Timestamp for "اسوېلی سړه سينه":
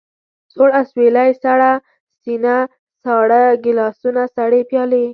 0.81-2.55